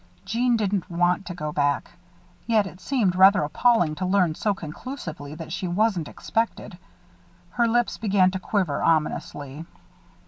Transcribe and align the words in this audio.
Jeanne 0.25 0.57
didn't 0.57 0.89
want 0.89 1.27
to 1.27 1.35
go 1.35 1.51
back; 1.51 1.91
yet 2.47 2.65
it 2.65 2.81
seemed 2.81 3.15
rather 3.15 3.43
appalling 3.43 3.93
to 3.93 4.03
learn 4.03 4.33
so 4.33 4.51
conclusively 4.51 5.35
that 5.35 5.53
she 5.53 5.67
wasn't 5.67 6.07
expected. 6.07 6.75
Her 7.51 7.67
lips 7.67 7.99
began 7.99 8.31
to 8.31 8.39
quiver, 8.39 8.81
ominously. 8.81 9.63